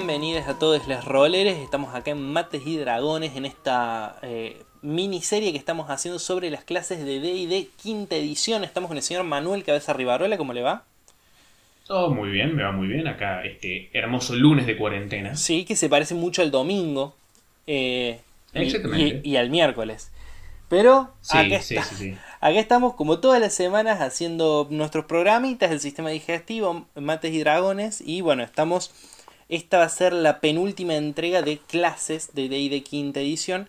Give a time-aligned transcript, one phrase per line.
[0.00, 1.56] bienvenidos a todos los roleres.
[1.56, 6.64] Estamos acá en Mates y Dragones en esta eh, miniserie que estamos haciendo sobre las
[6.64, 8.62] clases de D&D quinta edición.
[8.62, 10.84] Estamos con el señor Manuel Cabeza Rivarola, ¿cómo le va?
[11.86, 15.34] Todo muy bien, me va muy bien acá este hermoso lunes de cuarentena.
[15.34, 17.14] Sí, que se parece mucho al domingo
[17.66, 18.20] eh,
[18.52, 19.22] y- Exactamente.
[19.24, 20.12] Y, y al miércoles.
[20.68, 22.16] Pero Sí, acá, sí, está- sí, sí.
[22.42, 28.02] acá estamos como todas las semanas haciendo nuestros programitas del sistema digestivo, Mates y Dragones.
[28.04, 28.90] Y bueno, estamos...
[29.48, 33.68] Esta va a ser la penúltima entrega de clases de D&D quinta edición.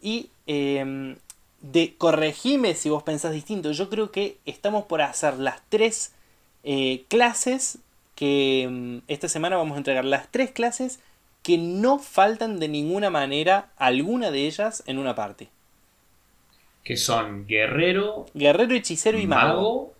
[0.00, 1.16] Y eh,
[1.60, 3.72] de corregime si vos pensás distinto.
[3.72, 6.12] Yo creo que estamos por hacer las tres
[6.64, 7.78] eh, clases
[8.14, 11.00] que mm, esta semana vamos a entregar las tres clases
[11.42, 15.48] que no faltan de ninguna manera alguna de ellas en una parte.
[16.82, 19.62] Que son guerrero, Guerrero, hechicero y mago.
[19.62, 19.94] mago,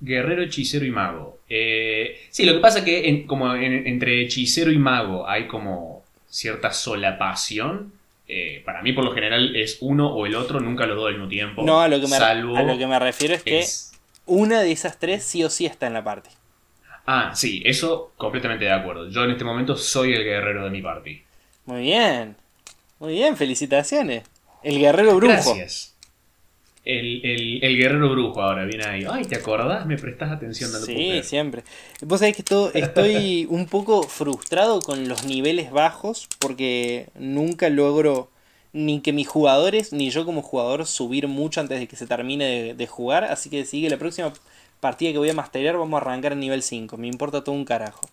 [0.00, 1.37] guerrero, hechicero y mago.
[1.48, 6.04] Eh, sí, lo que pasa que en- como en- entre hechicero y mago hay como
[6.28, 7.92] cierta solapación.
[8.30, 11.14] eh, para mí, por lo general, es uno o el otro, nunca los dos al
[11.14, 11.62] mismo tiempo.
[11.62, 13.92] No, a lo, que me, salvo a lo que me refiero es que es-
[14.26, 16.28] una de esas tres sí o sí está en la parte.
[17.06, 19.08] Ah, sí, eso completamente de acuerdo.
[19.08, 21.22] Yo en este momento soy el guerrero de mi party.
[21.64, 22.36] Muy bien.
[22.98, 24.24] Muy bien, felicitaciones.
[24.62, 25.32] El guerrero brujo.
[25.54, 25.94] Gracias.
[26.88, 29.04] El, el- el guerrero brujo ahora viene ahí.
[29.08, 29.84] Ay, ¿te acordás?
[29.86, 30.72] Me prestás atención.
[30.72, 31.62] lo Sí, siempre.
[32.00, 38.30] Vos sabés que esto- estoy un poco frustrado con los niveles bajos porque nunca logro
[38.72, 42.44] ni que mis jugadores ni yo como jugador subir mucho antes de que se termine
[42.46, 43.24] de, de jugar.
[43.24, 44.32] Así que sigue la próxima
[44.80, 46.96] partida que voy a masterear vamos a arrancar en nivel 5.
[46.96, 48.08] Me importa todo un carajo.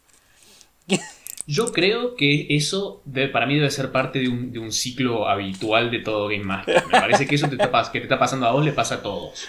[1.47, 5.91] Yo creo que eso para mí debe ser parte de un, de un ciclo habitual
[5.91, 6.83] de todo Game Master.
[6.91, 9.01] Me parece que eso te está, que te está pasando a vos le pasa a
[9.01, 9.47] todos.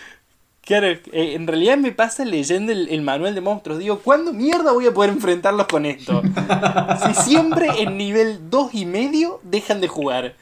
[0.61, 3.79] Claro, eh, en realidad me pasa leyendo el, el manual de monstruos.
[3.79, 6.23] Digo, ¿cuándo mierda voy a poder enfrentarlos con esto?
[7.07, 10.35] si siempre en nivel 2 y medio dejan de jugar.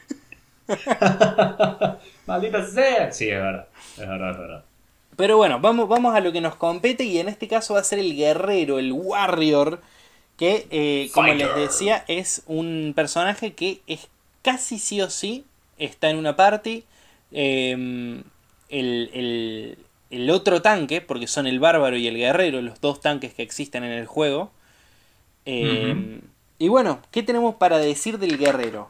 [2.25, 3.11] ¡Maldita sea!
[3.11, 3.67] Sí, es verdad.
[3.97, 4.63] Es verdad, es verdad.
[5.15, 7.83] Pero bueno, vamos, vamos a lo que nos compete y en este caso va a
[7.83, 9.81] ser el guerrero, el warrior,
[10.37, 14.07] que eh, como les decía es un personaje que es
[14.41, 15.45] casi sí o sí
[15.77, 16.83] está en una party.
[17.31, 18.23] eh,
[18.69, 19.77] el, el-
[20.11, 23.83] el otro tanque, porque son el bárbaro y el guerrero, los dos tanques que existen
[23.83, 24.51] en el juego.
[25.45, 26.21] Eh, Ujú.
[26.59, 28.89] Y bueno, ¿qué tenemos para decir del guerrero?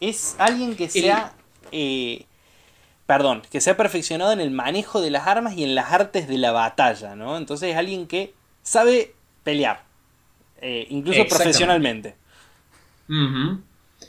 [0.00, 1.34] Es alguien que se ha...
[1.72, 2.26] eh,
[3.06, 6.28] perdón, que se ha perfeccionado en el manejo de las armas y en las artes
[6.28, 7.38] de la batalla, ¿no?
[7.38, 9.85] Entonces es alguien que sabe pelear,
[10.60, 12.14] eh, incluso profesionalmente.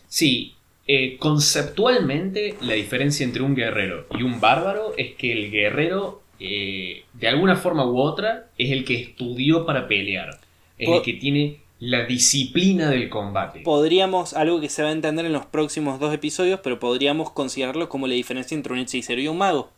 [0.07, 0.55] Sí,
[0.89, 7.03] eh, conceptualmente la diferencia entre un guerrero y un bárbaro es que el guerrero, eh,
[7.13, 10.39] de alguna forma u otra, es el que estudió para pelear.
[10.77, 13.61] Es el que tiene la disciplina del combate.
[13.61, 17.89] Podríamos, algo que se va a entender en los próximos dos episodios, pero podríamos considerarlo
[17.89, 19.69] como la diferencia entre un hechicero y un mago.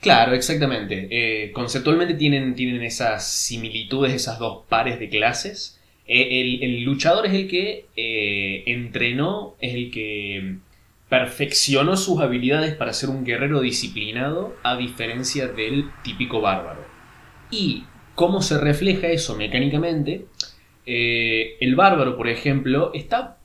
[0.00, 1.08] Claro, exactamente.
[1.10, 5.80] Eh, conceptualmente tienen, tienen esas similitudes, esas dos pares de clases.
[6.06, 10.56] Eh, el, luchador es el que eh, entrenó, es el que
[11.08, 16.86] perfeccionó sus habilidades para ser un guerrero disciplinado, a diferencia del típico bárbaro.
[17.50, 17.84] Y
[18.14, 20.26] cómo se refleja eso mecánicamente,
[20.86, 23.36] el bárbaro, por ejemplo, está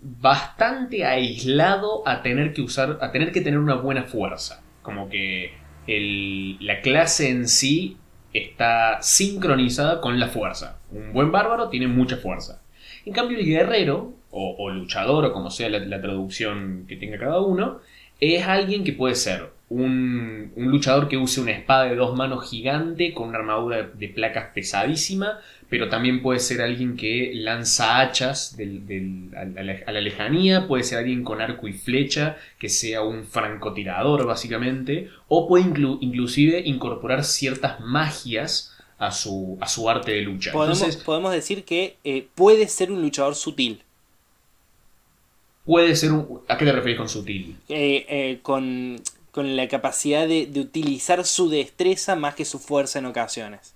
[0.00, 4.62] bastante aislado a tener que usar, a tener que tener una buena fuerza.
[4.82, 5.52] Como que
[5.86, 7.96] la clase en sí
[8.32, 10.78] está sincronizada con la fuerza.
[10.90, 12.62] Un buen bárbaro tiene mucha fuerza.
[13.04, 17.80] En cambio, el guerrero, o, luchador, o como sea la traducción que tenga cada uno,
[18.20, 22.48] es alguien que puede ser un, un luchador que use una espada de dos manos
[22.48, 28.00] gigante con una armadura de, de placas pesadísima, pero también puede ser alguien que lanza
[28.00, 29.44] hachas del- del- a,
[29.92, 35.48] la, lejanía, puede ser alguien con arco y flecha, que sea un francotirador básicamente, o
[35.48, 40.52] puede inclu- inclusive incorporar ciertas magias a su, a su arte de lucha.
[40.52, 43.82] Podemos, Entonces podemos decir que eh, puede ser un luchador sutil.
[45.64, 46.40] puede ser un...
[46.48, 47.56] ¿A qué te referís con sutil?
[47.68, 49.00] eh, eh, con,
[49.34, 53.74] con la capacidad de, de utilizar su destreza más que su fuerza en ocasiones.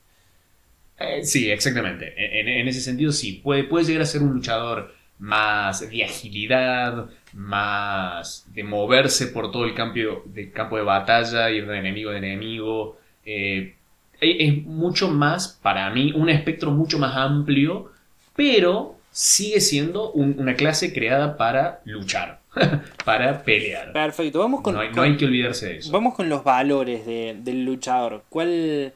[0.99, 2.13] Eh, sí, exactamente.
[2.41, 3.35] En, en ese sentido sí.
[3.43, 9.65] Puede, puede llegar a ser un luchador más de agilidad, más de moverse por todo
[9.65, 12.99] el campo de, campo de batalla, ir de enemigo a enemigo.
[13.25, 13.77] Eh,
[14.21, 17.93] es es mucho más, para mí, un espectro mucho más amplio,
[18.35, 22.41] pero sigue siendo un- una clase creada para luchar,
[23.05, 23.93] para pelear.
[23.93, 25.93] Perfecto, vamos con, No hay, no con- hay que olvidarse de eso.
[25.93, 28.25] vamos con los valores de- del luchador.
[28.29, 28.93] ¿Cuál.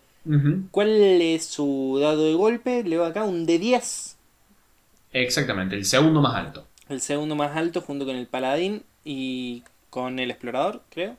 [0.70, 0.88] ¿Cuál
[1.20, 2.84] es su dado de golpe?
[2.84, 4.14] Leo acá un D10.
[5.12, 6.66] Exactamente, el segundo más alto.
[6.88, 11.16] El segundo más alto junto con el paladín y con el explorador, creo.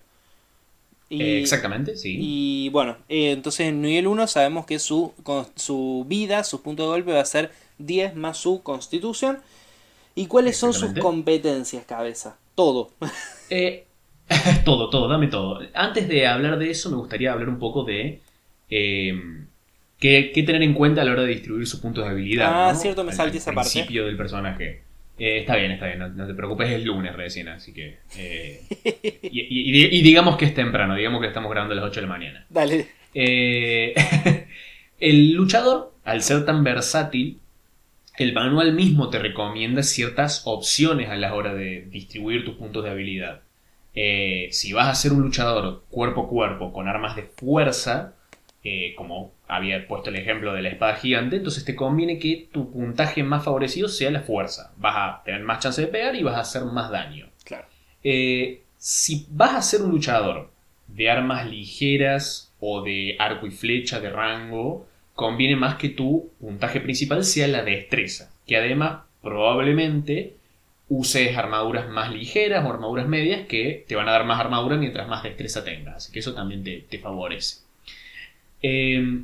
[1.10, 2.18] Y, Eh, Exactamente, sí.
[2.20, 6.84] Y bueno, eh, entonces en nivel 1 sabemos que su, con- su vida, su punto
[6.84, 9.40] de golpe va a ser 10 más su constitución.
[10.16, 12.38] ¿Y cuáles son sus competencias, cabeza?
[12.56, 12.92] Todo.
[13.50, 13.84] Eh,
[14.66, 15.60] todo, todo, dame todo.
[15.76, 18.20] Antes de hablar de eso, me gustaría hablar un poco de
[18.70, 19.14] eh,
[20.00, 22.70] qué, qué tener en cuenta a la hora de distribuir sus puntos de habilidad.
[22.70, 22.80] Ah, ¿no?
[22.80, 23.70] cierto, me Al- salté al esa parte.
[23.72, 24.82] principio del personaje.
[25.20, 28.00] Eh, está bien, está bien, no, no te preocupes, es lunes recién, así que...
[28.18, 28.62] eh,
[29.22, 32.12] y, y- digamos que es temprano, digamos que estamos grabando a las 8 de la
[32.14, 32.46] mañana.
[32.50, 32.88] Dale.
[35.00, 37.40] El luchador, al ser tan versátil,
[38.18, 42.92] el manual mismo te recomienda ciertas opciones a la hora de distribuir tus puntos de
[42.92, 43.42] habilidad.
[43.96, 48.14] Eh, si vas a ser un luchador cuerpo a cuerpo con armas de fuerza,
[48.64, 52.72] eh, como había puesto el ejemplo de la espada gigante, entonces te conviene que tu
[52.72, 54.74] puntaje más favorecido sea la fuerza.
[54.78, 57.28] Vas a tener más chance de pegar y vas a hacer más daño.
[57.44, 57.66] Claro.
[58.04, 60.52] Eh, si vas a ser un luchador
[60.88, 66.80] de armas ligeras o de arco y flecha de rango, conviene más que tu puntaje
[66.82, 70.36] principal sea la destreza, que además probablemente
[70.90, 75.08] uses armaduras más ligeras o armaduras medias que te van a dar más armadura mientras
[75.08, 77.62] más destreza tengas, así que eso también te, te favorece.
[78.62, 79.24] Eh,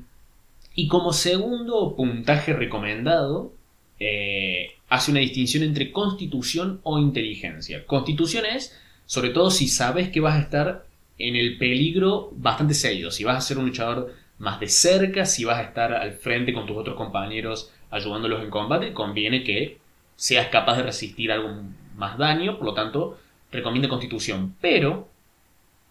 [0.75, 3.51] y como segundo puntaje recomendado,
[3.99, 7.85] eh, hace una distinción entre constitución o inteligencia.
[7.85, 10.85] Constitución es, sobre todo si sabes que vas a estar
[11.17, 15.45] en el peligro bastante seguido, si vas a ser un luchador más de cerca, si
[15.45, 19.77] vas a estar al frente con tus otros compañeros ayudándolos en combate, conviene que
[20.15, 21.49] seas capaz de resistir algo
[21.95, 23.19] más daño, por lo tanto,
[23.51, 24.55] recomienda constitución.
[24.61, 25.09] Pero,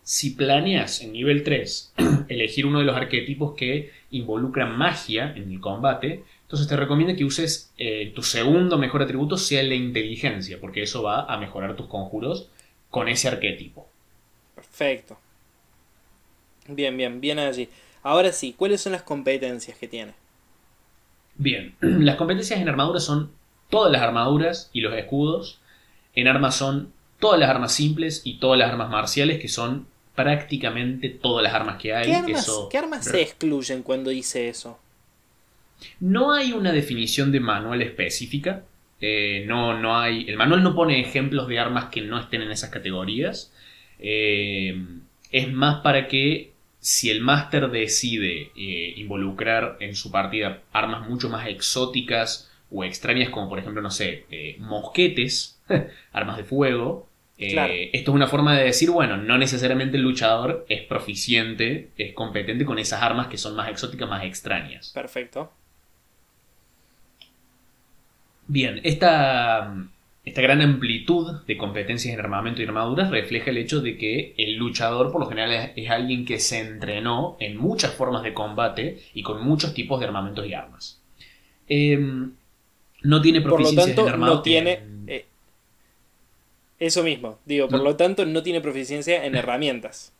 [0.02, 1.94] si planeas en nivel 3
[2.28, 7.24] elegir uno de los arquetipos que involucran magia en el combate, entonces te recomiendo que
[7.24, 11.86] uses eh, tu segundo mejor atributo sea la inteligencia, porque eso va a mejorar tus
[11.86, 12.48] conjuros
[12.88, 13.86] con ese arquetipo.
[14.54, 15.18] Perfecto.
[16.68, 17.68] Bien, bien, bien allí.
[18.08, 20.14] Ahora sí, ¿cuáles son las competencias que tiene?
[21.36, 23.30] Bien, las competencias en armadura son
[23.68, 25.60] todas las armaduras y los escudos.
[26.14, 26.90] En armas son
[27.20, 31.76] todas las armas simples y todas las armas marciales, que son prácticamente todas las armas
[31.76, 32.06] que hay.
[32.06, 34.78] ¿Qué armas, Eso- ¿qué armas se excluyen cuando dice eso?
[36.00, 38.64] No hay una definición de manual específica.
[39.00, 40.28] eh, no, no hay.
[40.28, 43.52] El manual no pone ejemplos de armas que no estén en esas categorías.
[44.00, 44.76] Eh,
[45.30, 46.50] es más para que
[46.88, 53.28] si el máster decide eh, involucrar en su partida armas mucho más exóticas o extrañas,
[53.28, 55.60] como por ejemplo, no sé, eh, mosquetes,
[56.12, 57.06] armas de fuego.
[57.36, 57.74] eh, Claro.
[57.92, 62.64] Esto es una forma de decir, bueno, no necesariamente el luchador es proficiente, es competente
[62.64, 64.90] con esas armas que son más exóticas, más extrañas.
[64.94, 65.52] Perfecto.
[68.46, 69.74] Bien, esta,
[70.28, 74.56] esta gran amplitud de competencias en armamento y armaduras refleja el hecho de que el
[74.56, 79.22] luchador por lo general es, alguien que se entrenó en muchas formas de combate y
[79.22, 81.00] con muchos tipos de armamentos y armas.
[81.68, 82.32] Em,
[83.02, 84.72] no tiene Por lo tanto, en no tiene...
[84.74, 85.24] en- eh,
[86.78, 87.84] eso mismo, digo, por No.
[87.84, 90.12] lo tanto, no tiene proficiencia en herramientas.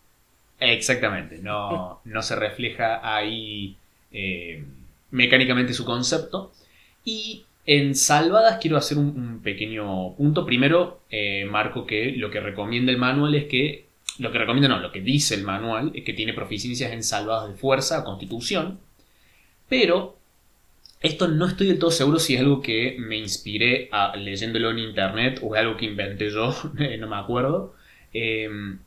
[0.60, 3.76] Exactamente, no, no se refleja ahí
[4.12, 4.64] eh,
[5.10, 6.52] mecánicamente su concepto.
[7.04, 10.46] Y en salvadas quiero hacer un, pequeño punto.
[10.46, 14.80] Primero, eh, marco que lo que recomienda el manual es que, lo que recomienda no,
[14.80, 18.80] lo que dice el manual es que tiene proficiencias en salvadas de fuerza constitución.
[19.68, 20.16] Pero
[21.02, 24.78] esto no estoy del todo seguro si es algo que me inspiré a, leyéndolo en
[24.78, 26.54] internet o es algo que inventé yo,
[26.98, 27.74] no me acuerdo.
[28.14, 28.78] Em,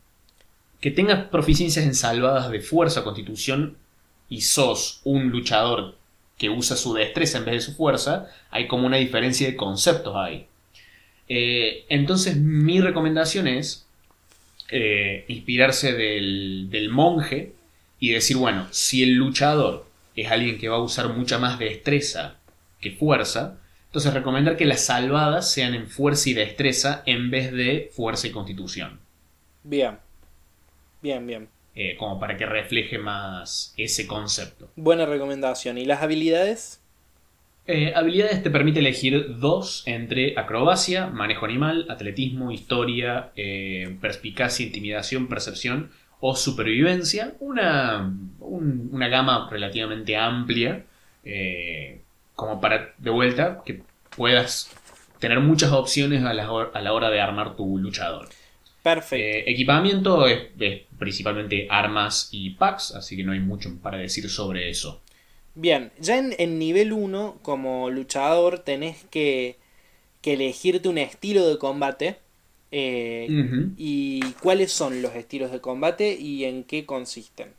[0.80, 3.78] que tengas proficiencias en salvadas de fuerza, constitución
[4.28, 6.01] y sos un luchador
[6.38, 10.16] que usa su destreza en vez de su fuerza, hay como una diferencia de conceptos
[10.16, 10.48] ahí.
[11.30, 13.86] Eh, entonces mi recomendación es
[14.70, 17.54] eh, inspirarse del, del monje
[18.00, 19.86] y decir, bueno, si el luchador
[20.16, 22.36] es alguien que va a usar mucha más destreza
[22.80, 27.92] que fuerza, entonces recomendar que las salvadas sean en fuerza y destreza en vez de
[27.94, 29.00] fuerza y constitución.
[29.64, 29.98] Bien.
[31.02, 31.50] Bien, bien.
[31.76, 34.70] Eh, como para que refleje más ese concepto.
[34.76, 35.78] Buena recomendación.
[35.78, 36.80] ¿Y las habilidades?
[37.68, 45.28] Eh, habilidades te permite elegir dos entre acrobacia, manejo animal, atletismo, historia, eh, perspicacia, intimidación,
[45.28, 47.34] percepción o supervivencia.
[47.40, 50.84] Una, un- una gama relativamente amplia,
[52.36, 53.82] como para, de vuelta, que
[54.16, 54.72] puedas
[55.20, 58.30] tener muchas opciones a la, a la hora de armar tu luchador.
[58.84, 59.16] Perfecto.
[59.16, 64.30] Eh, equipamiento es, es principalmente armas y packs, así que no hay mucho para decir
[64.30, 65.02] sobre eso.
[65.54, 69.58] Bien, ya en, en nivel 1, como luchador, tenés que
[70.22, 72.18] que elegirte un estilo de combate.
[72.72, 73.28] Eh.
[73.76, 77.50] ¿Y cuáles son los estilos de combate y en qué consisten?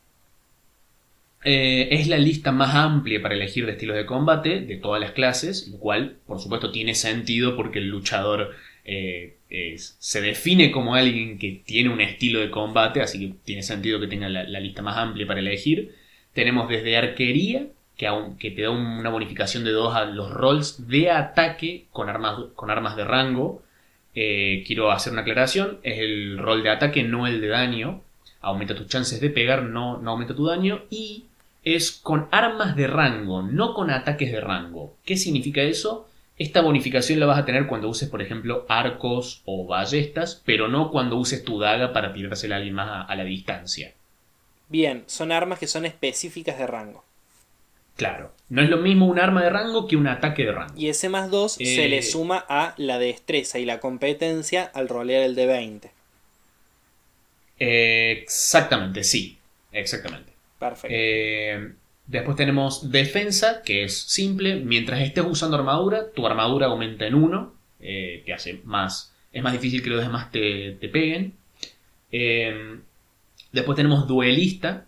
[1.45, 5.11] Eh, es la lista más amplia para elegir de estilos de combate de todas las
[5.11, 8.53] clases, lo cual, por supuesto, tiene sentido porque el luchador
[8.85, 13.63] eh, es- se define como alguien que tiene un estilo de combate, así que tiene
[13.63, 15.95] sentido que tenga la, lista más amplia para elegir.
[16.33, 17.67] Tenemos desde arquería,
[17.97, 22.37] que, te da un- una bonificación de 2 a los rolls de ataque con armas,
[22.55, 23.63] con armas de rango.
[24.15, 28.03] Eh, quiero hacer una aclaración, es el rol de ataque, no el de daño.
[28.41, 30.83] Aumenta tus chances de pegar, no aumenta tu daño.
[30.91, 31.25] Y
[31.65, 34.97] es con armas de rango, no con ataques de rango.
[35.05, 36.09] ¿Qué significa eso?
[36.37, 40.91] Esta bonificación la vas a tener cuando uses, por ejemplo, arcos o ballestas, pero no
[40.91, 43.95] cuando uses tu daga para tirársela a alguien más a, a la distancia.
[44.69, 47.05] Bien, son armas que son específicas de rango.
[47.97, 50.75] Claro, no es lo mismo un arma de rango que un ataque de rango.
[50.75, 51.89] Y ese más 2 se Eh.
[51.89, 55.91] le suma a la destreza y la competencia al rolear el de 20.
[57.59, 59.39] Eh, exactamente, sí,
[59.71, 60.33] exactamente.
[60.59, 60.89] Perfecto.
[60.89, 61.75] Eh,
[62.13, 64.57] después tenemos defensa, que es simple.
[64.57, 69.13] Mientras estés usando armadura, tu armadura aumenta en 1, que hace más.
[69.33, 71.35] Es más difícil que los demás te, te peguen.
[72.13, 72.79] Eh,
[73.51, 74.85] después tenemos duelista,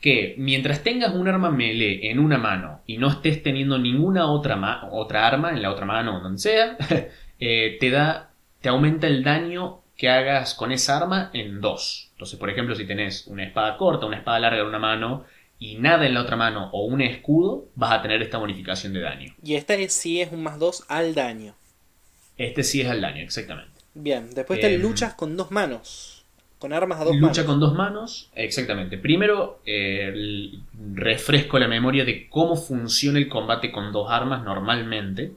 [0.00, 4.88] que mientras tengas un arma melee en una mano y no estés teniendo ninguna otra,
[4.90, 6.76] otra arma en la otra mano o donde sea,
[7.40, 8.30] eh, te da.
[8.60, 12.08] te aumenta el daño que hagas con esa arma en 2.
[12.12, 15.24] Entonces, por ejemplo, si tenés una espada corta, una espada larga en una mano
[15.64, 19.00] y nada en la otra mano o un escudo, vas a tener esta bonificación de
[19.00, 19.34] daño.
[19.42, 21.54] Y esta es- sí es un más 2 al daño.
[22.36, 23.70] Este sí es al daño, exactamente.
[23.94, 24.82] Bien, después te Em.
[24.82, 26.24] luchas con dos manos.
[26.58, 27.46] Con armas a dos Lucha manos.
[27.46, 28.96] con dos manos, exactamente.
[28.98, 30.52] Primero, eh,
[30.94, 35.32] refresco la memoria de cómo funciona el combate con dos armas normalmente.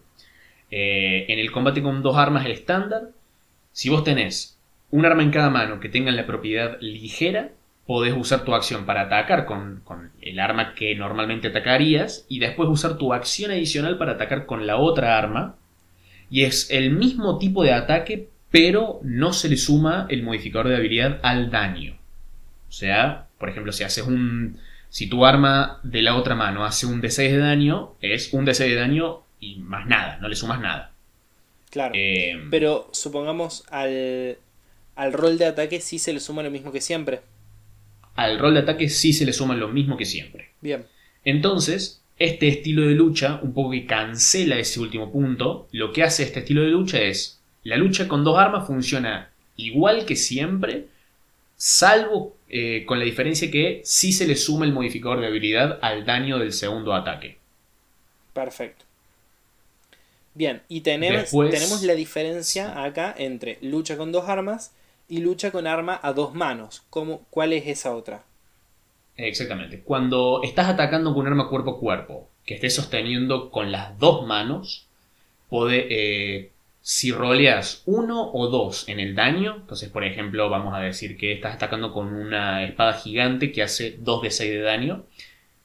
[0.71, 3.09] Eh, en el combate con dos armas el estándar,
[3.71, 4.57] si vos tenés
[4.91, 7.51] un arma en cada mano que tengan la propiedad ligera,
[7.87, 12.69] podés usar tu acción para atacar con, con el arma que normalmente atacarías y después
[12.69, 15.55] usar tu acción adicional para atacar con la otra arma.
[16.29, 20.75] Y es el mismo tipo de ataque, pero no se le suma el modificador de
[20.75, 21.97] habilidad al daño.
[22.67, 24.59] O sea, por ejemplo, si haces un.
[24.89, 28.67] Si tu arma de la otra mano hace un D6 de daño, es un D6
[28.67, 30.91] de daño y más nada, no le sumas nada.
[31.69, 31.93] Claro.
[31.95, 34.37] Eh, Pero supongamos al,
[34.95, 37.21] al rol de ataque sí se le suma lo mismo que siempre.
[38.17, 40.49] Al rol de ataque sí se le suma lo mismo que siempre.
[40.59, 40.85] Bien.
[41.23, 46.23] Entonces, este estilo de lucha, un poco que cancela ese último punto, lo que hace
[46.23, 50.87] este estilo de lucha es, la lucha con dos armas funciona igual que siempre,
[51.55, 56.05] salvo eh, con la diferencia que sí se le suma el modificador de habilidad al
[56.05, 57.37] daño del segundo ataque.
[58.33, 58.85] Perfecto.
[60.33, 64.71] Bien, y tenemos, Después- tenemos la diferencia acá entre lucha con dos armas
[65.07, 66.83] y lucha con arma a dos manos.
[66.89, 68.23] ¿Cómo, ¿Cuál es esa otra?
[69.15, 69.81] Exactamente.
[69.81, 74.25] Cuando estás atacando con un arma cuerpo a cuerpo, que estés sosteniendo con las dos
[74.27, 74.87] manos,
[75.49, 80.79] pode- eh, si roleas uno o dos en el daño, entonces por ejemplo vamos a
[80.81, 85.05] decir que estás atacando con una espada gigante que hace 2 de 6 de daño,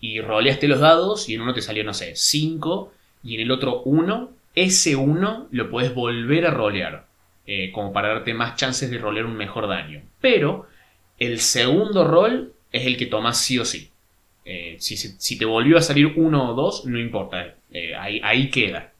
[0.00, 2.92] y roleaste los dados y en uno te salió, no sé, 5
[3.24, 7.06] y en el otro 1, ese 1 lo puedes volver a rolear,
[7.46, 10.02] eh, como para darte más chances de rolear un mejor daño.
[10.20, 10.66] Pero
[11.18, 13.90] el segundo rol es el que tomas sí o sí.
[14.44, 17.56] Eh, si, te volvió a salir uno o dos, no importa.
[17.72, 18.92] eh, ahí, ahí queda.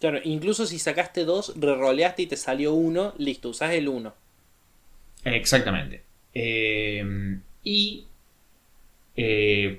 [0.00, 4.14] Claro, incluso si sacaste dos, reroleaste y te salió uno, listo, usás el uno.
[5.24, 6.02] Exactamente.
[6.34, 7.04] Eh,
[7.64, 8.04] y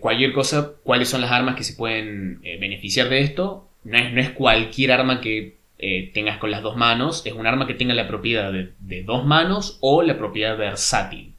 [0.01, 3.69] cualquier cosa, cuáles son las armas que se pueden beneficiar de esto.
[3.85, 7.47] No es, no es cualquier arma que eh, tengas con las dos manos, es un
[7.47, 11.33] arma que tenga la propiedad de, de dos manos o la propiedad versátil.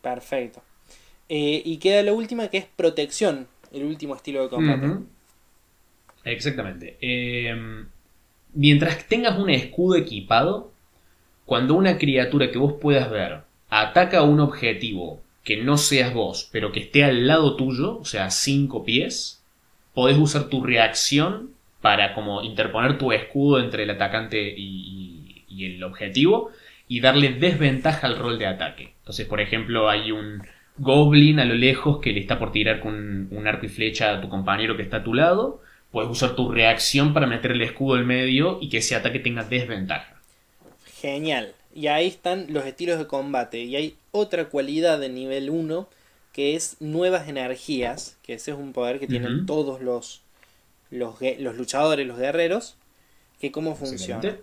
[0.00, 0.62] Perfecto.
[1.28, 5.04] Eh, y queda la última que es protección, el último estilo de combate.
[6.24, 6.96] Exactamente.
[7.00, 7.54] Eh,
[8.52, 10.72] mientras tengas un escudo equipado,
[11.46, 16.48] cuando una criatura que vos puedas ver ataca a un objetivo que no seas vos,
[16.52, 19.42] pero que esté al lado tuyo, o sea, cinco pies,
[19.92, 21.53] podés usar tu reacción
[21.84, 26.50] para como interponer tu escudo entre el atacante y, y- y el objetivo
[26.88, 28.94] y darle desventaja al rol de ataque.
[29.00, 30.42] Entonces, por ejemplo, hay un
[30.78, 34.20] goblin a lo lejos que le está por tirar con un arco y flecha a
[34.20, 35.60] tu compañero que está a tu lado.
[35.90, 39.44] Puedes usar tu reacción para meter el escudo en medio y que ese ataque tenga
[39.44, 40.22] desventaja.
[40.84, 41.56] Genial.
[41.74, 43.60] Y ahí están los estilos de combate.
[43.64, 45.88] Y hay otra cualidad de nivel 1
[46.32, 50.23] que es nuevas energías, que ese es un poder que tienen todos los,
[50.94, 52.76] los, los luchadores, los guerreros,
[53.40, 54.36] ¿Que ¿Cómo funciona?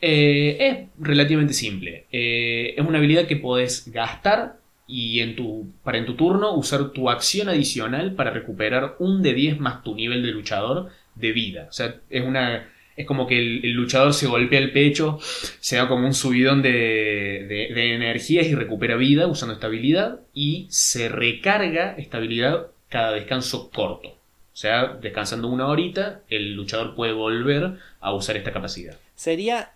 [0.00, 2.04] Eh, es relativamente simple.
[2.12, 6.90] Eh, es una habilidad que podés gastar y en tu, para en tu turno usar
[6.90, 11.66] tu acción adicional para recuperar un de 10 más tu nivel de luchador de vida.
[11.68, 12.68] O sea, es una.
[12.96, 15.20] Es como que el, luchador se golpea el pecho,
[15.60, 20.20] se da como un subidón de, de, energías y recupera vida usando esta habilidad.
[20.34, 24.17] Y se recarga esta habilidad cada descanso corto.
[24.58, 28.98] O sea, descansando una horita, el luchador puede volver a usar esta capacidad.
[29.14, 29.70] Sería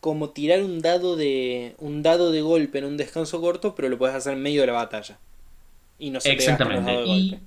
[0.00, 3.96] como tirar un dado de un dado de golpe en un descanso corto, pero lo
[3.96, 5.18] puedes hacer en medio de la batalla.
[5.98, 7.06] Y no se Exactamente.
[7.06, 7.38] y,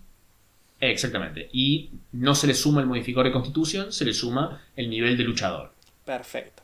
[0.80, 1.50] Exactamente.
[1.54, 5.24] Y no se le suma el modificador de constitución, se le suma el nivel de
[5.24, 5.72] luchador.
[6.04, 6.64] Perfecto.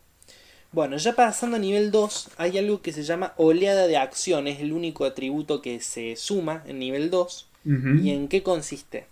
[0.71, 4.47] Bueno, ya pasando a nivel 2, hay algo que se llama oleada de acción.
[4.47, 7.49] Es el único atributo que se suma en nivel 2.
[8.01, 9.05] ¿Y en qué consiste?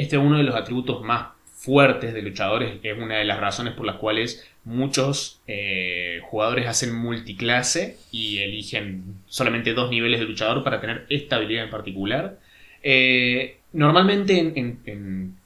[0.00, 2.78] Este es uno de los atributos más fuertes de luchadores.
[2.82, 9.16] Es una de las razones por las cuales muchos eh, jugadores hacen multiclase y eligen
[9.26, 12.38] solamente dos niveles de luchador para tener esta habilidad en particular.
[12.82, 15.36] Eh, normalmente en,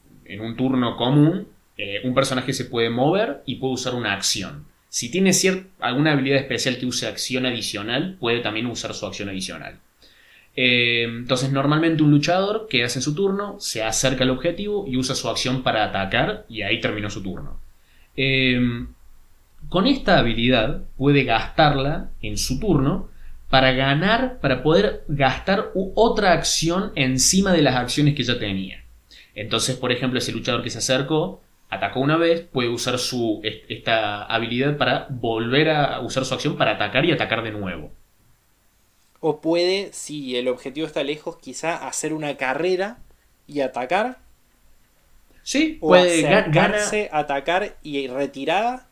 [0.40, 4.66] un turno común, eh, un personaje se puede mover y puede usar una acción.
[4.88, 5.32] Si tiene
[5.80, 9.80] alguna habilidad especial que use acción adicional, puede también usar su acción adicional.
[10.56, 15.28] Entonces, normalmente un luchador que hace su turno se acerca al objetivo y usa su
[15.28, 17.58] acción para atacar, y ahí terminó su turno.
[19.68, 23.08] Con esta habilidad puede gastarla en su turno
[23.50, 28.84] para ganar, para poder gastar otra acción encima de las acciones que ya tenía.
[29.34, 34.25] Entonces, por ejemplo, ese luchador que se acercó, atacó una vez, puede usar su, esta
[34.25, 37.92] habilidad para volver a usar su acción para atacar y atacar de nuevo.
[39.26, 42.98] O puede, si el objetivo está lejos, quizá hacer una carrera
[43.46, 44.18] y atacar.
[45.42, 46.74] Sí, puede ganar,
[47.10, 48.87] atacar y retirada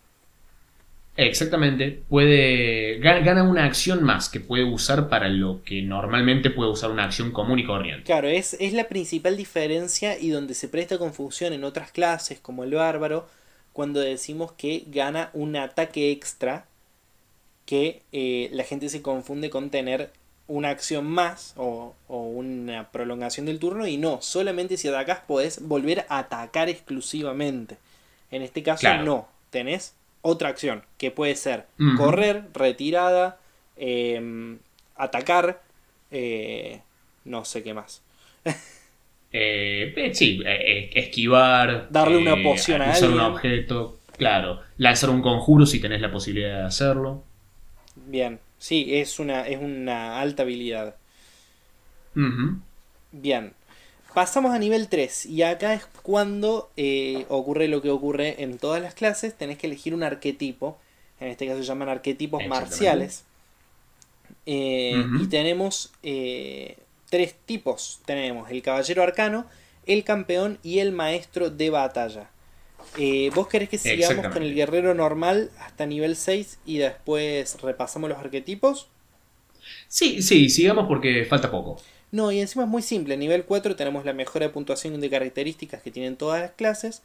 [1.16, 6.90] Exactamente, puede gana una acción más que puede usar para lo que normalmente puede usar
[6.90, 8.04] una acción común y corriente.
[8.04, 12.64] Claro, es, es la principal diferencia y donde se presta confusión en otras clases como
[12.64, 13.28] el bárbaro
[13.74, 16.64] cuando decimos que gana un ataque extra
[17.66, 20.10] que eh, la gente se confunde con tener
[20.52, 26.04] una acción más o, una prolongación del turno y no, solamente si atacas podés volver
[26.10, 27.78] a atacar exclusivamente.
[28.30, 31.64] En este caso no, tenés otra acción, que puede ser
[31.96, 33.38] correr, retirada,
[33.78, 34.58] em,
[34.94, 35.62] atacar,
[36.10, 36.80] eh,
[37.24, 38.02] no sé qué más.
[39.34, 41.88] Eh, sí, eh, esquivar.
[41.88, 43.14] Darle una poción a alguien.
[43.14, 44.60] un objeto, claro.
[44.76, 47.24] Lanzar un conjuro si tenés la posibilidad de hacerlo.
[47.94, 50.94] Bien, sí, es una, es una alta habilidad.
[53.10, 53.54] Bien.
[54.14, 58.80] Pasamos a nivel 3 y acá es cuando eh, ocurre lo que ocurre en todas
[58.80, 60.78] las clases, tenés que elegir un arquetipo,
[61.18, 63.24] en este caso se llaman arquetipos marciales,
[64.46, 66.76] eh, y tenemos eh,
[67.10, 69.46] tres tipos, tenemos el caballero arcano,
[69.86, 72.30] el campeón y el maestro de batalla.
[73.34, 78.18] ¿Vos querés que sigamos con el guerrero normal hasta nivel 6 y después repasamos los
[78.18, 78.88] arquetipos?
[79.88, 81.80] Sí, sí, sigamos porque falta poco.
[82.10, 83.14] No, y encima es muy simple.
[83.14, 87.02] En nivel 4 tenemos la mejora de puntuación de características que tienen todas las clases.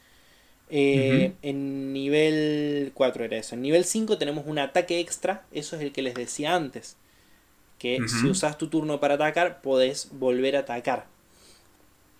[0.69, 3.55] Eh, en nivel 4 era eso.
[3.55, 5.45] En nivel 5 tenemos un ataque extra.
[5.51, 6.97] Eso es el que les decía antes.
[7.79, 11.05] Que si usas tu turno para atacar, podés volver a atacar.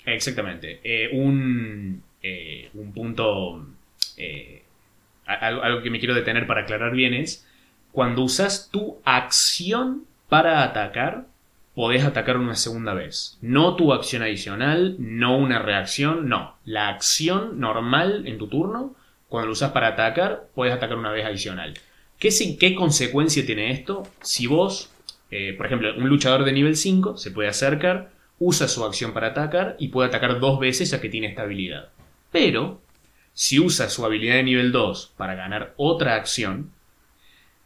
[0.05, 0.79] Exactamente.
[0.83, 3.65] Eh, un, eh, un punto.
[5.25, 7.45] Algo, algo que me quiero detener para aclarar bien es.
[7.91, 11.25] Cuando usas tu acción para atacar,
[11.77, 13.38] podés atacar una segunda vez.
[13.39, 16.56] No tu acción adicional, no una reacción, no.
[16.65, 18.95] La acción normal en tu turno,
[19.30, 21.75] cuando lo usas para atacar, puedes atacar una vez adicional.
[22.17, 24.08] ¿Qué, qué consecuencia tiene esto?
[24.21, 24.89] Si vos,
[25.30, 29.27] eh, por ejemplo, un luchador de nivel 5 se puede acercar, usa su acción para
[29.27, 31.89] atacar y puede atacar dos veces ya que tiene esta habilidad.
[32.38, 32.80] Pero,
[33.34, 36.71] si usa su habilidad de nivel 2 para ganar otra acción,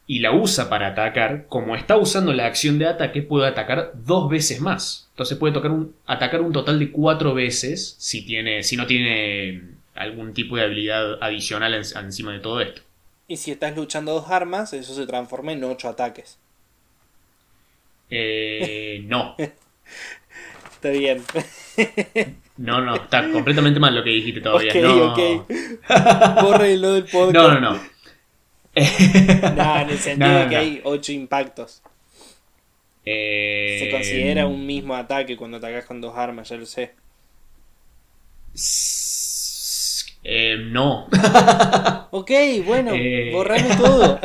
[0.08, 4.30] y la usa para atacar, como está usando la acción de ataque, puede atacar dos
[4.30, 5.10] veces más.
[5.12, 9.62] Entonces puede tocar un, atacar un total de cuatro veces si, tiene, si no tiene
[9.94, 12.82] algún tipo de habilidad adicional encima de todo esto.
[13.28, 16.38] Y si estás luchando dos armas, eso se transforma en ocho ataques.
[18.10, 19.36] Eh, no.
[20.72, 21.24] está bien.
[22.62, 24.72] No, no, está completamente mal lo que dijiste todavía.
[24.72, 25.12] Ok, no.
[25.14, 25.48] ok.
[26.60, 27.34] Del podcast.
[27.34, 27.72] No, no, no.
[29.56, 31.82] no, en el sentido de que hay 8 impactos.
[33.04, 36.94] Eh, Se considera un mismo ataque cuando atacas con dos armas, ya lo sé.
[40.24, 41.08] Eh, no.
[42.12, 42.32] ok,
[42.66, 43.32] bueno, Eh.
[43.34, 44.20] borrame todo.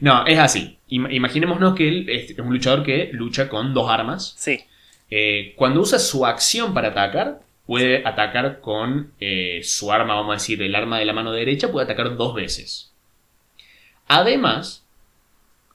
[0.00, 0.78] no, es así.
[0.88, 4.34] Im- imaginémonos que él es un luchador que lucha con dos armas.
[4.38, 4.64] sí,
[5.10, 10.34] Eh, cuando usa su acción para atacar, puede atacar con eh, su arma, vamos a
[10.34, 12.92] decir, el arma de la mano derecha, puede atacar dos veces.
[14.08, 14.84] Además,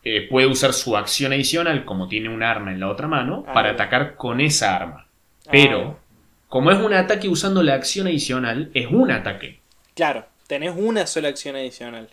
[0.04, 3.54] eh, puede usar su acción adicional, como tiene un arma en la otra mano, Ah.
[3.54, 5.08] para atacar con esa arma.
[5.50, 6.04] Pero, Ah,
[6.50, 9.60] como es un ataque usando la acción adicional, es un ataque.
[9.96, 12.10] claro, tenés una sola acción adicional.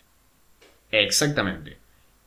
[0.91, 1.77] Exactamente.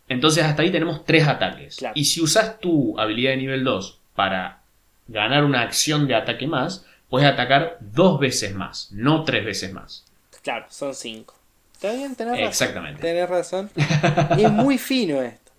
[0.07, 1.77] Entonces hasta ahí tenemos tres ataques.
[1.77, 1.93] Claro.
[1.95, 4.61] Y si usas tu habilidad de nivel 2 para
[5.07, 10.05] ganar una acción de ataque más, puedes atacar dos veces más, no tres veces más.
[10.43, 11.33] Claro, son cinco.
[11.73, 12.47] Está bien, tenés razón.
[12.47, 13.01] Exactamente.
[13.01, 13.71] Tenés razón.
[14.37, 15.51] es muy fino esto.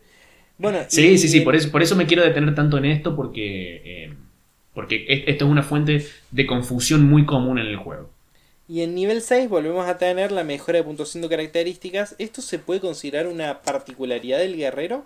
[0.58, 3.14] Bueno, Sí, y- sí, sí, por eso, por eso me quiero detener tanto en esto,
[3.14, 4.14] porque, eh,
[4.74, 8.10] porque es- esto es una fuente de confusión muy común en el juego.
[8.68, 12.16] Y en nivel 6 volvemos a tener la mejora de puntuación de características.
[12.18, 15.04] ¿Esto se puede considerar una particularidad del guerrero?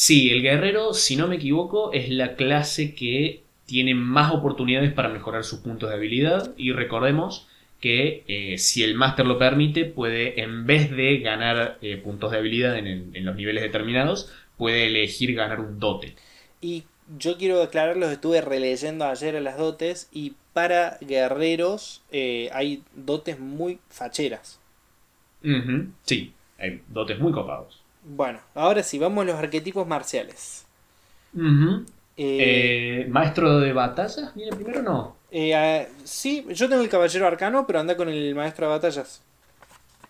[0.00, 5.08] Sí, el guerrero, si no me equivoco, es la clase que tiene más oportunidades para
[5.08, 6.54] mejorar sus puntos de habilidad.
[6.56, 7.48] Y recordemos
[7.80, 12.38] que eh, si el máster lo permite, puede, en vez de ganar eh, puntos de
[12.38, 16.14] habilidad en, el- en los niveles determinados, puede elegir ganar un dote.
[16.60, 16.84] Y
[17.18, 23.38] yo quiero aclararlos, estuve releyendo ayer a las dotes y para guerreros eh, hay dotes
[23.40, 24.60] muy facheras.
[26.04, 27.84] Sí, hay dotes muy copados.
[28.02, 30.66] Bueno, ahora sí, vamos a los arquetipos marciales.
[32.16, 34.34] Eh, Eh, ¿Maestro de batallas?
[34.34, 35.20] ¿Viene primero o no?
[35.30, 39.22] eh, sí, yo tengo el caballero arcano, pero anda con el maestro de batallas.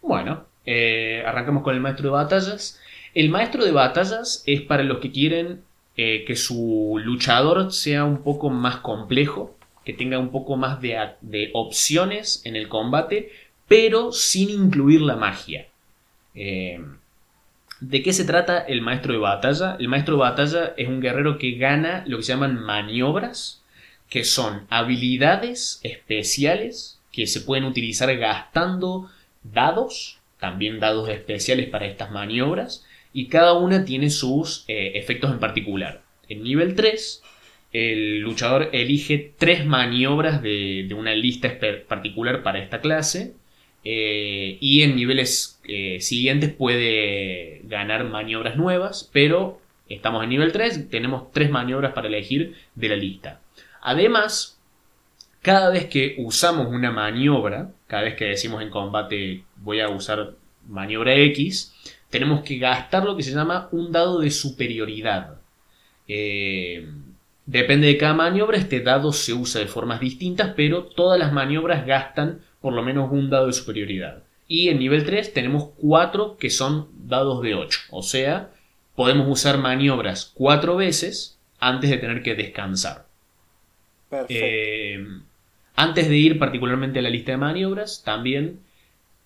[0.00, 2.78] Bueno, eh, arrancamos con el maestro de batallas.
[3.14, 5.64] El maestro de batallas es para los que quieren
[5.96, 11.50] que su luchador sea un poco más complejo, que tenga un poco más de, de
[11.54, 13.32] opciones en el combate,
[13.66, 15.66] pero sin incluir la magia.
[16.34, 16.80] Eh,
[17.80, 19.76] ¿De qué se trata el maestro de batalla?
[19.78, 23.62] El maestro de batalla es un guerrero que gana lo que se llaman maniobras,
[24.08, 29.10] que son habilidades especiales que se pueden utilizar gastando
[29.42, 35.38] dados, también dados especiales para estas maniobras, y cada una tiene sus eh, efectos en
[35.38, 36.02] particular.
[36.28, 37.22] En nivel 3,
[37.72, 43.34] el luchador elige tres maniobras de, una lista particular para esta clase,
[43.84, 50.88] eh, y en niveles eh, siguientes puede ganar maniobras nuevas, pero estamos en nivel 3,
[50.88, 53.40] tenemos tres maniobras para elegir de la lista.
[53.82, 54.58] Además,
[55.42, 60.34] cada vez que usamos una maniobra, cada vez que decimos en combate voy a usar
[60.66, 61.74] maniobra X,
[62.10, 65.38] tenemos que gastar lo que se llama un dado de superioridad.
[66.06, 66.88] Eh,
[67.44, 71.86] depende de cada maniobra, este dado se usa de formas distintas, pero todas las maniobras
[71.86, 74.22] gastan por lo menos un dado de superioridad.
[74.48, 77.80] Y en nivel 3 tenemos 4 que son dados de 8.
[77.90, 78.50] O sea,
[78.96, 83.06] podemos usar maniobras 4 veces antes de tener que descansar.
[84.08, 84.34] Perfecto.
[84.34, 85.06] Eh,
[85.76, 88.60] antes de ir particularmente a la lista de maniobras, también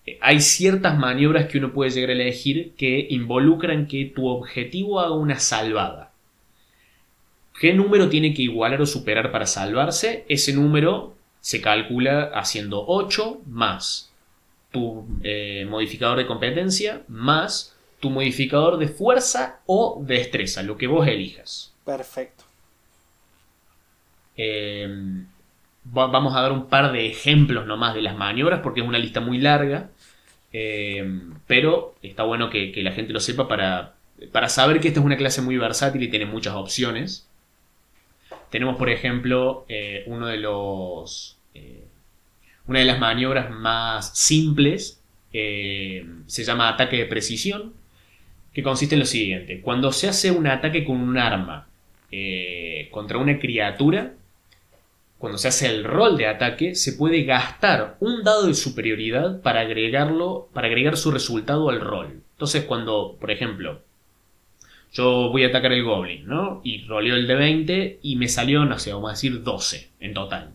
[0.05, 4.99] eh, hay ciertas maniobras que uno puede llegar a elegir que involucran que tu objetivo
[4.99, 6.11] haga una salvada.
[7.59, 10.25] ¿Qué número tiene que igualar o superar para salvarse?
[10.27, 14.12] Ese número se calcula haciendo 8 más
[14.73, 21.07] tu eh, modificador de competencia más tu modificador de fuerza o destreza, lo que vos
[21.07, 21.73] elijas.
[21.85, 22.43] Perfecto.
[24.35, 24.87] Eh,
[25.95, 28.97] va- vamos a dar un par de ejemplos nomás de las maniobras porque es una
[28.99, 29.89] lista muy larga.
[30.51, 31.03] Eh,
[31.47, 33.93] pero está bueno que, que la gente lo sepa para,
[34.31, 37.27] para saber que esta es una clase muy versátil y tiene muchas opciones.
[38.49, 39.65] Tenemos, por ejemplo,
[40.05, 41.37] uno de los.
[42.67, 44.99] Una de las maniobras más simples.
[45.33, 47.73] eh, se llama ataque de precisión.
[48.53, 49.61] Que consiste en lo siguiente.
[49.61, 51.67] Cuando se hace un ataque con un arma
[52.11, 54.13] eh, contra una criatura,
[55.17, 59.61] cuando se hace el rol de ataque, se puede gastar un dado de superioridad para
[59.61, 62.21] agregarlo, para agregar su resultado al rol.
[62.33, 63.81] Entonces, cuando, por ejemplo,
[64.91, 66.61] yo voy a atacar el goblin, ¿no?
[66.63, 70.13] Y roleo el de 20 y me salió, no sé, vamos a decir 12 en
[70.13, 70.51] total.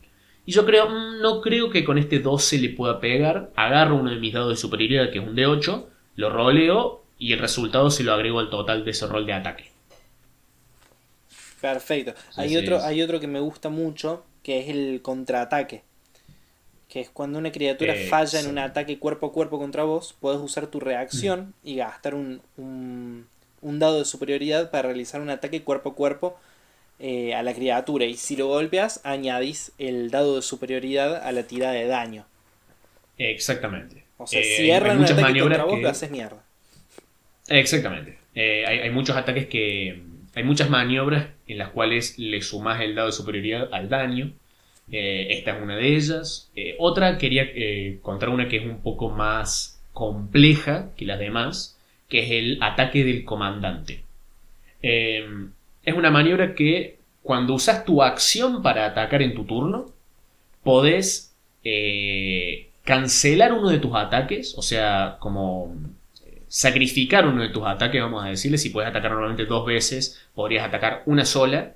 [0.49, 3.53] Y yo creo, "Mm, no creo que con este 12 le pueda pegar.
[3.55, 7.35] Agarro uno de mis dados de superioridad, que es un de 8, lo roleo y
[7.35, 9.65] el resultado se lo agrego al total de ese rol de ataque.
[11.61, 12.15] Perfecto.
[12.37, 12.83] hay, otro, es.
[12.83, 15.83] hay otro que me gusta mucho, que es el contraataque.
[16.89, 20.15] Que es cuando una criatura Eh, falla en un ataque cuerpo a cuerpo contra vos,
[20.21, 23.27] puedes usar tu reacción y gastar un, un,
[23.61, 26.39] un dado de superioridad para realizar un ataque cuerpo a cuerpo
[26.99, 28.05] eh, a la criatura.
[28.07, 32.27] Y si lo golpeas, añadís el dado de superioridad a la tirada de daño.
[33.19, 34.05] Exactamente.
[34.17, 36.43] O sea, Eh, cierran hay un muchas ataque maniobras contra vos, que- lo haces mierda.
[37.49, 38.19] Exactamente.
[38.35, 40.03] Eh, hay, hay muchos ataques que.
[40.35, 44.33] Hay muchas maniobras en las cuales le sumás el dado de superioridad al daño.
[44.93, 46.51] Eh, esta es una de ellas.
[46.79, 47.49] Otra, quería
[48.03, 51.77] contar una que es un poco más compleja que las demás,
[52.09, 54.03] que es el ataque del comandante.
[54.83, 55.27] Eh,
[55.89, 59.87] es una maniobra que cuando usas tu acción para atacar en tu turno,
[60.63, 65.75] podés eh, cancelar uno de tus ataques, o sea, como
[66.27, 70.21] eh, sacrificar uno de tus ataques, vamos a decirle, si puedes atacar normalmente dos veces,
[70.35, 71.75] podrías atacar una sola,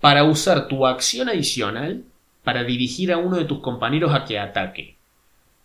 [0.00, 2.04] para usar tu acción adicional
[2.44, 4.96] para dirigir a uno de tus compañeros a que ataque.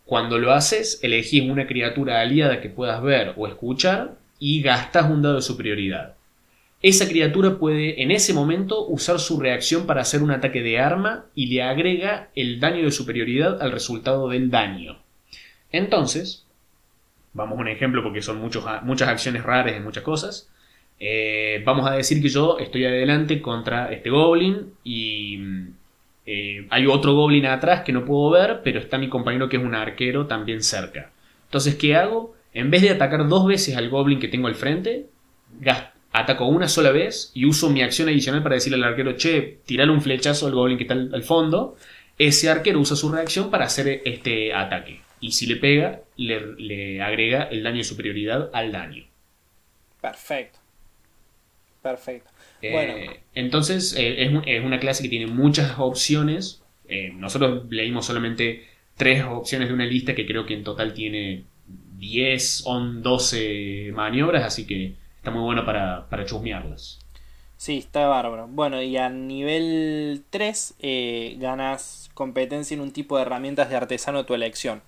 [0.06, 5.22] Cuando lo haces, elegís una criatura aliada que puedas ver o escuchar y gastas un
[5.22, 6.16] dado de superioridad.
[6.82, 11.26] Esa criatura puede en ese momento usar su reacción para hacer un ataque de arma
[11.36, 14.98] y le agrega el daño de superioridad al resultado del daño.
[15.72, 16.46] Entonces,
[17.34, 20.50] vamos a un ejemplo porque son muchos, muchas acciones raras en muchas cosas.
[21.00, 25.40] Eh, vamos a decir que yo estoy adelante contra este goblin y
[26.26, 29.64] eh, hay otro goblin atrás que no puedo ver, pero está mi compañero que es
[29.64, 31.12] un arquero también cerca.
[31.46, 32.36] Entonces, ¿qué hago?
[32.54, 35.08] En vez de atacar dos veces al goblin que tengo al frente,
[35.60, 39.60] gas- ataco una sola vez y uso mi acción adicional para decirle al arquero, che,
[39.66, 41.78] tirale un flechazo al goblin que está al, al fondo.
[42.18, 45.02] Ese arquero usa su reacción para hacer este ataque.
[45.20, 49.06] Y si le pega, le, le agrega el daño de superioridad al daño.
[50.02, 50.60] Perfecto.
[51.82, 52.30] Perfecto.
[52.62, 52.96] Eh, Bueno.
[53.34, 56.62] Entonces, eh, es, es una clase que tiene muchas opciones.
[56.88, 61.46] Eh, nosotros leímos solamente tres opciones de una lista que creo que en total tiene
[61.98, 67.00] 10 o 12 maniobras, así que está muy bueno para, para chusmearlas.
[67.56, 68.48] Sí, está bárbaro.
[68.48, 74.18] Bueno, y a nivel 3 eh, ganas competencia en un tipo de herramientas de artesano
[74.18, 74.82] de tu elección.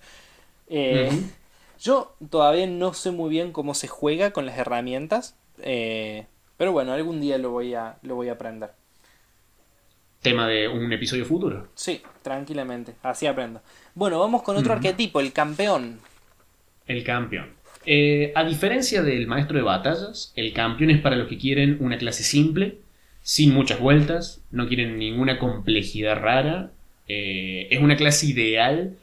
[0.68, 1.08] Eh.
[1.80, 6.92] Yo todavía no sé muy bien cómo se juega con las herramientas, eh, pero bueno,
[6.92, 8.72] algún día lo voy a, lo voy a aprender.
[10.20, 11.68] Tema de un episodio futuro.
[11.76, 13.60] Sí, tranquilamente, así aprendo.
[13.94, 16.00] Bueno, vamos con otro arquetipo, el campeón.
[16.86, 17.50] El campeón.
[17.86, 21.98] Eh, a diferencia del maestro de batallas, el campeón es para los que quieren una
[21.98, 22.78] clase simple,
[23.22, 26.70] sin muchas vueltas, no quieren ninguna complejidad rara.
[27.08, 28.96] eh, es una clase ideal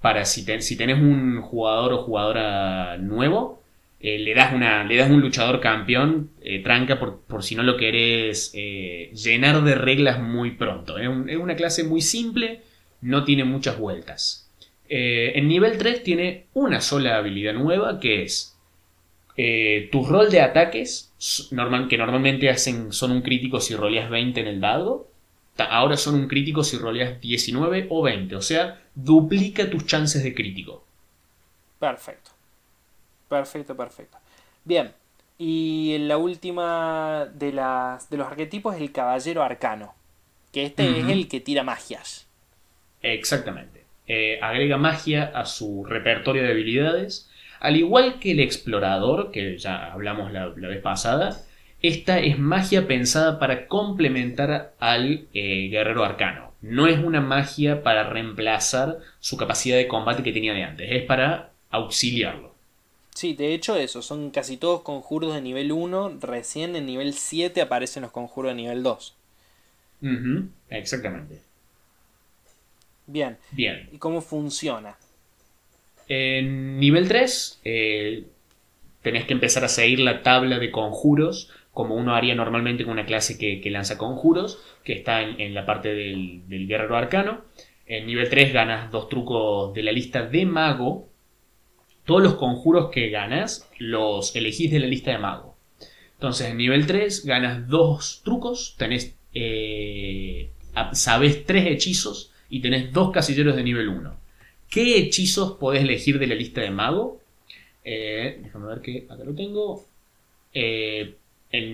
[0.00, 3.60] para si, te- si tenés un jugador o jugadora nuevo,
[4.00, 6.30] eh, le, das una, le das un luchador campeón,
[6.62, 10.98] tranca por, si no lo querés llenar de reglas muy pronto.
[10.98, 12.60] Es una clase muy simple,
[13.00, 14.47] no tiene muchas vueltas.
[14.88, 18.56] Eh, en nivel 3 tiene una sola habilidad nueva que es
[19.36, 21.12] eh, tu rol de ataques,
[21.50, 25.08] normal, que normalmente hacen, son un crítico si roleas 20 en el dado,
[25.56, 30.34] ahora son un crítico si roleas 19 o 20, o sea, duplica tus chances de
[30.34, 30.84] crítico.
[31.78, 32.30] Perfecto.
[33.28, 34.18] Perfecto, perfecto.
[34.64, 34.92] Bien,
[35.38, 39.94] y la última de, las, de los arquetipos es el caballero arcano,
[40.52, 42.26] que este es el que tira magias.
[43.02, 43.77] Exactamente.
[44.08, 47.30] Eh, agrega magia a su repertorio de habilidades.
[47.60, 51.44] Al igual que el explorador, que ya hablamos la, la vez pasada,
[51.82, 56.52] esta es magia pensada para complementar al eh, guerrero arcano.
[56.60, 61.04] No es una magia para reemplazar su capacidad de combate que tenía de antes, es
[61.04, 62.54] para auxiliarlo.
[63.14, 67.60] Sí, de hecho eso, son casi todos conjuros de nivel 1, recién en nivel 7
[67.60, 69.14] aparecen los conjuros de nivel 2.
[70.02, 71.47] Ujú, exactamente.
[73.08, 73.88] Bien, Bien.
[73.90, 74.96] ¿y cómo funciona?
[76.08, 78.24] En nivel 3 eh,
[79.02, 83.06] tenés que empezar a seguir la tabla de conjuros como uno haría normalmente con una
[83.06, 87.42] clase que, que lanza conjuros, que está en, en la parte del, del guerrero arcano.
[87.86, 91.08] En nivel 3 ganas dos trucos de la lista de mago.
[92.04, 95.56] Todos los conjuros que ganas los elegís de la lista de mago.
[96.14, 100.50] Entonces en nivel 3 ganas dos trucos, tenés, eh,
[100.92, 104.14] sabés tres hechizos y tenés dos casilleros de nivel 1.
[104.68, 107.20] ¿Qué hechizos podés elegir de la lista de mago?
[107.84, 109.84] Eh, déjame ver que acá lo tengo.
[110.52, 111.14] Eh,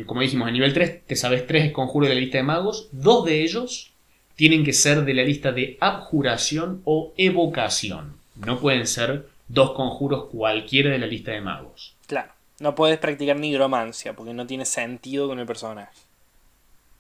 [0.06, 2.88] como dijimos, en nivel 3 te sabes tres conjuros de la lista de magos.
[2.92, 3.92] Dos de ellos
[4.36, 8.16] tienen que ser de la lista de abjuración o evocación.
[8.36, 11.94] No pueden ser dos conjuros cualquiera de la lista de magos.
[12.06, 15.92] Claro, no puedes practicar nigromancia porque no tiene sentido con el personaje.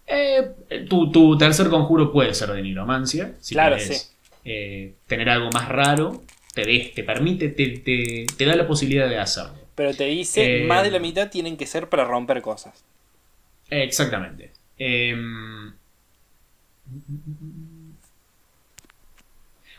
[0.06, 3.34] Eh, tu, tu tercer conjuro puede ser de nigromancia.
[3.40, 4.14] Si Claro, querés, sí.
[4.44, 6.22] eh, tener algo más raro,
[6.54, 9.54] te, te permite, te, te- te da la posibilidad de hacerlo.
[9.76, 12.84] Pero te dice, Eh, más de la mitad tienen que ser para romper cosas.
[13.70, 14.52] Exactamente.
[14.78, 15.74] Em,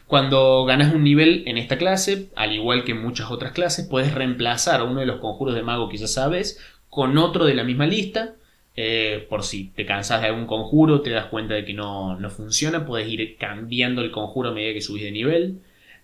[0.07, 4.13] Cuando ganas un nivel en esta clase, al igual que en muchas otras clases, puedes
[4.13, 6.59] reemplazar uno de los conjuros de mago que ya sabes
[6.89, 8.35] con otro de la misma lista.
[8.77, 12.85] Eh, por si te cansas de algún conjuro, te das cuenta de que no, funciona,
[12.85, 15.59] puedes ir cambiando el conjuro a medida que subís de nivel.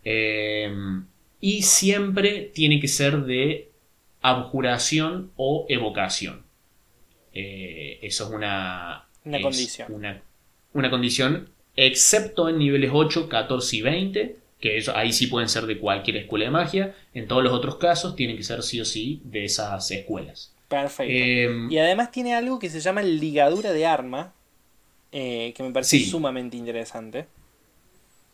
[0.05, 0.73] Eh,
[1.41, 3.69] y siempre tiene que ser de
[4.21, 6.43] abjuración o evocación.
[7.33, 9.93] Eh, eso es una, una condición.
[9.93, 10.21] Una,
[10.73, 15.65] una condición excepto en niveles 8, 14 y 20, que eso, ahí sí pueden ser
[15.65, 16.95] de cualquier escuela de magia.
[17.13, 20.50] En todos los otros casos tienen que ser sí o sí de esas escuelas.
[20.71, 21.13] Perfecto.
[21.13, 24.33] Em, y además tiene algo que se llama ligadura de arma,
[25.11, 27.25] eh, que me parece sumamente interesante.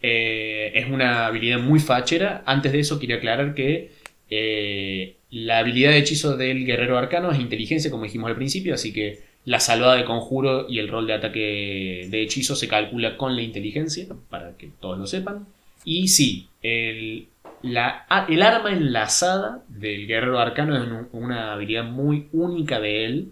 [0.04, 2.44] Eh, es una habilidad muy fachera.
[2.46, 3.90] Antes de eso, quería aclarar que
[4.30, 8.94] eh, la habilidad de hechizo del guerrero arcano es inteligencia, como dijimos al principio, así
[8.94, 13.36] que la salvada de conjuro y el rol de ataque de hechizo se calcula con
[13.36, 15.48] la inteligencia, para que todos lo sepan.
[15.84, 17.30] Y sí, el,
[17.64, 23.32] el arma enlazada del guerrero arcano es una habilidad muy única de él.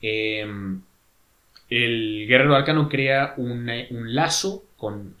[0.00, 0.82] Em,
[1.70, 3.66] el guerrero arcano crea un,
[4.14, 4.64] lazo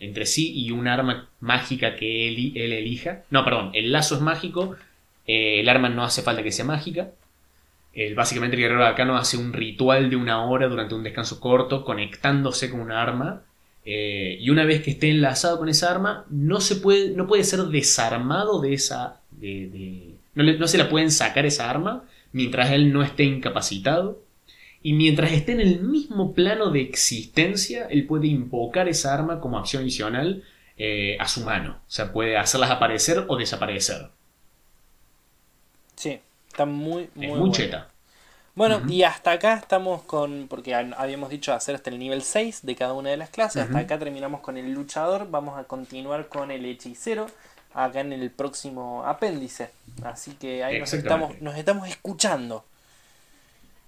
[0.00, 3.22] entre sí y un arma mágica que él, elija.
[3.30, 4.76] No, perdón, el lazo es mágico,
[5.26, 7.10] eh, el arma no hace falta que sea mágica.
[7.94, 11.84] El, básicamente el guerrero arcano hace un ritual de una hora durante un descanso corto,
[11.84, 13.42] conectándose con una arma.
[13.84, 17.44] Eh, y una vez que esté enlazado con esa arma, no, se puede, no puede
[17.44, 19.20] ser desarmado de esa...
[19.40, 24.22] no, no se la pueden sacar esa arma mientras él no esté incapacitado.
[24.84, 29.58] Y mientras esté en el mismo plano de existencia, él puede invocar esa arma como
[29.58, 30.42] acción adicional
[30.76, 31.80] eh, a su mano.
[31.86, 34.08] O sea, puede hacerlas aparecer o desaparecer.
[35.94, 36.18] Sí.
[36.48, 37.91] Está muy, muy, es muy cheta.
[38.54, 42.76] Bueno, y hasta acá estamos con, porque habíamos dicho hacer hasta el nivel 6 de
[42.76, 46.50] cada una de las clases, hasta acá terminamos con el luchador, vamos a continuar con
[46.50, 47.28] el hechicero,
[47.72, 49.70] acá en el próximo apéndice.
[50.04, 52.64] Así que ahí nos estamos, nos estamos escuchando.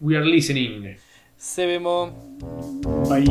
[0.01, 0.97] We are listening.
[1.37, 2.13] Se vemos.
[3.09, 3.25] Bye.